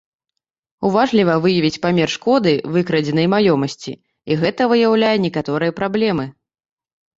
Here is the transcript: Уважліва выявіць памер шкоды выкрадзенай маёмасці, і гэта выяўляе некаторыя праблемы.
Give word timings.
Уважліва 0.87 1.35
выявіць 1.43 1.79
памер 1.83 2.07
шкоды 2.15 2.53
выкрадзенай 2.79 3.27
маёмасці, 3.35 3.93
і 4.29 4.41
гэта 4.43 4.61
выяўляе 4.75 5.15
некаторыя 5.29 5.71
праблемы. 5.85 6.25